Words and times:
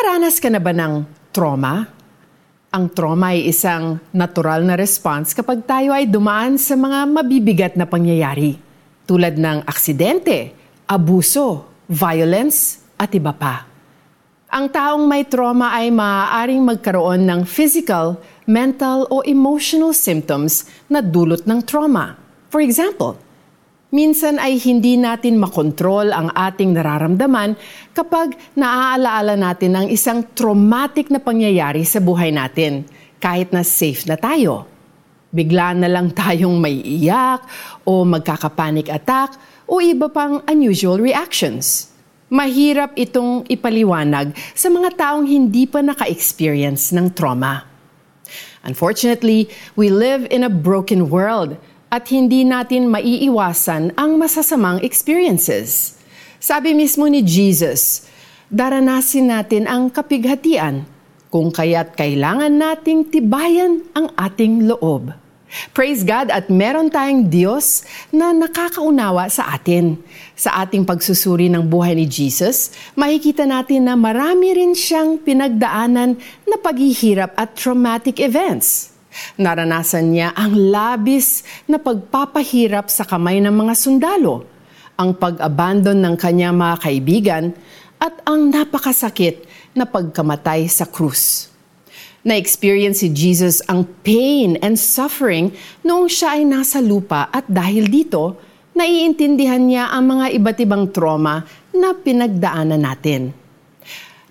Nakaranas 0.00 0.40
ka 0.40 0.48
na 0.48 0.56
ba 0.56 0.72
ng 0.72 1.04
trauma? 1.28 1.84
Ang 2.72 2.88
trauma 2.88 3.36
ay 3.36 3.52
isang 3.52 4.00
natural 4.16 4.64
na 4.64 4.72
response 4.72 5.36
kapag 5.36 5.60
tayo 5.68 5.92
ay 5.92 6.08
dumaan 6.08 6.56
sa 6.56 6.72
mga 6.72 7.04
mabibigat 7.04 7.72
na 7.76 7.84
pangyayari 7.84 8.56
tulad 9.04 9.36
ng 9.36 9.60
aksidente, 9.68 10.56
abuso, 10.88 11.68
violence, 11.84 12.80
at 12.96 13.12
iba 13.12 13.28
pa. 13.36 13.68
Ang 14.48 14.72
taong 14.72 15.04
may 15.04 15.28
trauma 15.28 15.76
ay 15.76 15.92
maaaring 15.92 16.64
magkaroon 16.64 17.20
ng 17.20 17.44
physical, 17.44 18.16
mental 18.48 19.04
o 19.12 19.20
emotional 19.28 19.92
symptoms 19.92 20.64
na 20.88 21.04
dulot 21.04 21.44
ng 21.44 21.60
trauma. 21.60 22.16
For 22.48 22.64
example, 22.64 23.20
Minsan 23.90 24.38
ay 24.38 24.62
hindi 24.62 24.94
natin 24.94 25.34
makontrol 25.34 26.14
ang 26.14 26.30
ating 26.30 26.78
nararamdaman 26.78 27.58
kapag 27.90 28.38
naaalaala 28.54 29.34
natin 29.34 29.74
ang 29.74 29.86
isang 29.90 30.30
traumatic 30.30 31.10
na 31.10 31.18
pangyayari 31.18 31.82
sa 31.82 31.98
buhay 31.98 32.30
natin, 32.30 32.86
kahit 33.18 33.50
na 33.50 33.66
safe 33.66 34.06
na 34.06 34.14
tayo. 34.14 34.70
Bigla 35.34 35.74
na 35.74 35.90
lang 35.90 36.14
tayong 36.18 36.54
may 36.62 36.78
iyak 36.78 37.42
o 37.82 38.06
magkakapanic 38.06 38.86
attack 38.94 39.34
o 39.66 39.82
iba 39.82 40.06
pang 40.06 40.38
unusual 40.46 41.02
reactions. 41.02 41.90
Mahirap 42.30 42.94
itong 42.94 43.42
ipaliwanag 43.50 44.38
sa 44.54 44.70
mga 44.70 44.94
taong 44.94 45.26
hindi 45.26 45.66
pa 45.66 45.82
naka-experience 45.82 46.94
ng 46.94 47.10
trauma. 47.10 47.66
Unfortunately, 48.62 49.50
we 49.74 49.90
live 49.90 50.30
in 50.30 50.46
a 50.46 50.52
broken 50.52 51.10
world– 51.10 51.58
at 51.90 52.06
hindi 52.08 52.46
natin 52.46 52.86
maiiwasan 52.86 53.98
ang 53.98 54.16
masasamang 54.16 54.78
experiences. 54.86 55.98
Sabi 56.38 56.72
mismo 56.72 57.04
ni 57.10 57.20
Jesus, 57.20 58.06
daranasin 58.46 59.28
natin 59.28 59.66
ang 59.66 59.90
kapighatian 59.90 60.86
kung 61.30 61.50
kaya't 61.50 61.98
kailangan 61.98 62.50
nating 62.50 63.10
tibayan 63.10 63.82
ang 63.94 64.10
ating 64.14 64.70
loob. 64.70 65.10
Praise 65.74 66.06
God 66.06 66.30
at 66.30 66.46
meron 66.46 66.94
tayong 66.94 67.26
Diyos 67.26 67.82
na 68.14 68.30
nakakaunawa 68.30 69.26
sa 69.26 69.50
atin. 69.50 69.98
Sa 70.38 70.62
ating 70.62 70.86
pagsusuri 70.86 71.50
ng 71.50 71.66
buhay 71.66 71.98
ni 71.98 72.06
Jesus, 72.06 72.70
makikita 72.94 73.42
natin 73.50 73.90
na 73.90 73.98
marami 73.98 74.54
rin 74.54 74.78
siyang 74.78 75.18
pinagdaanan 75.18 76.14
na 76.46 76.56
paghihirap 76.62 77.34
at 77.34 77.58
traumatic 77.58 78.22
events. 78.22 78.89
Naranasan 79.38 80.14
niya 80.14 80.30
ang 80.34 80.54
labis 80.54 81.42
na 81.66 81.82
pagpapahirap 81.82 82.86
sa 82.86 83.02
kamay 83.02 83.42
ng 83.42 83.52
mga 83.52 83.74
sundalo, 83.74 84.46
ang 84.94 85.16
pag-abandon 85.16 85.98
ng 85.98 86.14
kanyang 86.14 86.54
mga 86.54 86.76
kaibigan, 86.78 87.44
at 88.00 88.16
ang 88.24 88.48
napakasakit 88.48 89.44
na 89.76 89.84
pagkamatay 89.84 90.66
sa 90.70 90.88
krus. 90.88 91.52
Na-experience 92.20 93.00
si 93.00 93.08
Jesus 93.12 93.64
ang 93.64 93.88
pain 94.04 94.60
and 94.60 94.76
suffering 94.76 95.56
noong 95.80 96.08
siya 96.08 96.36
ay 96.36 96.44
nasa 96.44 96.80
lupa 96.84 97.32
at 97.32 97.48
dahil 97.48 97.88
dito, 97.88 98.36
naiintindihan 98.76 99.60
niya 99.60 99.88
ang 99.88 100.16
mga 100.16 100.26
iba't 100.36 100.58
ibang 100.60 100.84
trauma 100.92 101.44
na 101.72 101.96
pinagdaanan 101.96 102.80
natin. 102.80 103.32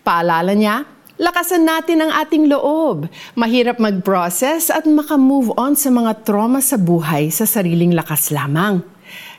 Paalala 0.06 0.54
niya 0.54 0.86
Lakasan 1.20 1.68
natin 1.68 2.00
ang 2.00 2.16
ating 2.16 2.48
loob. 2.48 3.12
Mahirap 3.36 3.76
mag-process 3.76 4.72
at 4.72 4.88
makamove 4.88 5.52
on 5.60 5.76
sa 5.76 5.92
mga 5.92 6.24
trauma 6.24 6.64
sa 6.64 6.80
buhay 6.80 7.28
sa 7.28 7.44
sariling 7.44 7.92
lakas 7.92 8.32
lamang. 8.32 8.80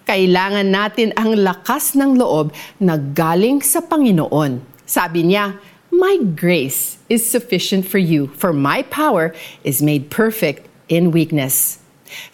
Kailangan 0.04 0.68
natin 0.68 1.16
ang 1.16 1.32
lakas 1.40 1.96
ng 1.96 2.20
loob 2.20 2.52
na 2.76 3.00
galing 3.00 3.64
sa 3.64 3.80
Panginoon. 3.80 4.60
Sabi 4.84 5.32
niya, 5.32 5.56
My 5.88 6.20
grace 6.36 7.00
is 7.08 7.24
sufficient 7.24 7.88
for 7.88 7.96
you, 7.96 8.28
for 8.36 8.52
my 8.52 8.84
power 8.92 9.32
is 9.64 9.80
made 9.80 10.12
perfect 10.12 10.68
in 10.92 11.08
weakness. 11.16 11.80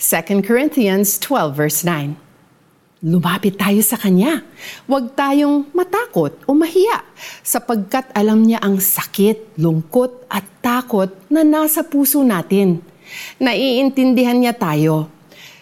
2 0.02 0.42
Corinthians 0.42 1.22
12 1.22 1.54
verse 1.54 1.86
9 1.86 2.25
lumapit 3.06 3.54
tayo 3.54 3.78
sa 3.86 3.94
Kanya. 3.94 4.42
Huwag 4.90 5.14
tayong 5.14 5.70
matakot 5.70 6.34
o 6.42 6.58
mahiya 6.58 7.06
sapagkat 7.46 8.10
alam 8.10 8.42
niya 8.42 8.58
ang 8.58 8.82
sakit, 8.82 9.54
lungkot 9.62 10.26
at 10.26 10.42
takot 10.58 11.14
na 11.30 11.46
nasa 11.46 11.86
puso 11.86 12.26
natin. 12.26 12.82
Naiintindihan 13.38 14.34
niya 14.34 14.58
tayo. 14.58 15.06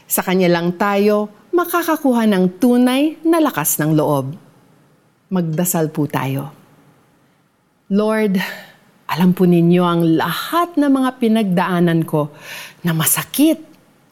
Sa 0.09 0.25
Kanya 0.25 0.49
lang 0.49 0.81
tayo 0.81 1.28
makakakuha 1.53 2.25
ng 2.25 2.56
tunay 2.56 3.21
na 3.21 3.44
lakas 3.44 3.77
ng 3.77 3.93
loob. 3.93 4.33
Magdasal 5.28 5.93
po 5.93 6.09
tayo. 6.09 6.49
Lord, 7.93 8.41
alam 9.04 9.37
po 9.37 9.44
ninyo 9.44 9.84
ang 9.84 10.03
lahat 10.16 10.81
ng 10.81 10.88
mga 10.88 11.10
pinagdaanan 11.21 12.09
ko 12.09 12.33
na 12.81 12.97
masakit 12.97 13.60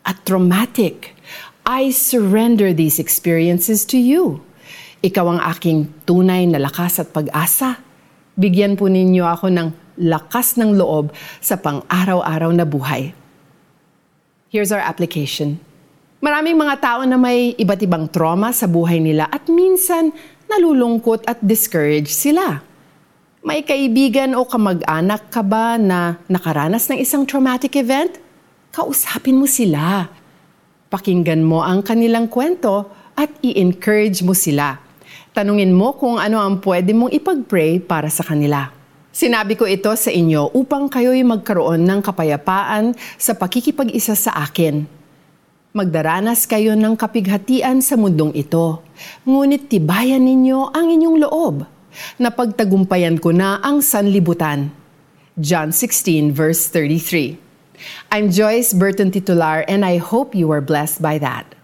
at 0.04 0.21
traumatic 0.28 1.16
I 1.62 1.95
surrender 1.95 2.75
these 2.75 2.99
experiences 2.99 3.87
to 3.95 3.99
you. 3.99 4.43
Ikaw 4.99 5.27
ang 5.31 5.41
aking 5.55 5.95
tunay 6.03 6.50
na 6.50 6.59
lakas 6.59 6.99
at 6.99 7.15
pag-asa. 7.15 7.78
Bigyan 8.34 8.75
po 8.75 8.91
ninyo 8.91 9.23
ako 9.23 9.47
ng 9.47 9.69
lakas 10.03 10.59
ng 10.59 10.75
loob 10.75 11.15
sa 11.39 11.55
pang-araw-araw 11.55 12.51
na 12.51 12.67
buhay. 12.67 13.15
Here's 14.51 14.75
our 14.75 14.83
application. 14.83 15.62
Maraming 16.19 16.59
mga 16.59 16.83
tao 16.83 17.01
na 17.06 17.15
may 17.15 17.55
iba't 17.55 17.83
ibang 17.83 18.11
trauma 18.11 18.51
sa 18.51 18.67
buhay 18.67 18.99
nila 18.99 19.31
at 19.31 19.47
minsan 19.47 20.11
nalulungkot 20.51 21.22
at 21.31 21.39
discouraged 21.47 22.11
sila. 22.11 22.59
May 23.47 23.62
kaibigan 23.62 24.34
o 24.34 24.47
kamag-anak 24.47 25.31
ka 25.31 25.47
ba 25.47 25.78
na 25.78 26.19
nakaranas 26.27 26.91
ng 26.91 26.99
isang 26.99 27.22
traumatic 27.22 27.78
event? 27.78 28.19
Kausapin 28.75 29.39
mo 29.39 29.47
sila 29.47 30.11
Pakinggan 30.92 31.41
mo 31.41 31.64
ang 31.64 31.80
kanilang 31.80 32.28
kwento 32.28 32.92
at 33.16 33.32
i-encourage 33.41 34.20
mo 34.20 34.36
sila. 34.36 34.76
Tanungin 35.32 35.72
mo 35.72 35.97
kung 35.97 36.20
ano 36.20 36.36
ang 36.36 36.60
pwede 36.60 36.92
mong 36.92 37.16
ipag-pray 37.16 37.80
para 37.80 38.12
sa 38.12 38.20
kanila. 38.20 38.69
Sinabi 39.08 39.56
ko 39.56 39.64
ito 39.64 39.88
sa 39.97 40.12
inyo 40.12 40.53
upang 40.53 40.92
kayo'y 40.92 41.25
magkaroon 41.25 41.80
ng 41.88 42.04
kapayapaan 42.04 42.92
sa 43.16 43.32
pakikipag-isa 43.32 44.12
sa 44.12 44.36
akin. 44.44 44.84
Magdaranas 45.72 46.44
kayo 46.44 46.76
ng 46.76 46.92
kapighatian 46.92 47.80
sa 47.80 47.97
mundong 47.97 48.36
ito, 48.36 48.84
ngunit 49.24 49.72
tibayan 49.72 50.20
ninyo 50.20 50.76
ang 50.76 50.92
inyong 50.92 51.19
loob. 51.24 51.64
Napagtagumpayan 52.20 53.16
ko 53.16 53.32
na 53.32 53.64
ang 53.64 53.80
sanlibutan. 53.80 54.69
John 55.41 55.72
16 55.72 56.36
verse 56.36 56.69
33 56.69 57.52
I'm 58.10 58.31
Joyce 58.31 58.72
Burton 58.72 59.10
Titular, 59.10 59.65
and 59.69 59.84
I 59.84 59.99
hope 59.99 60.34
you 60.34 60.50
are 60.50 60.60
blessed 60.60 61.00
by 61.00 61.19
that. 61.19 61.55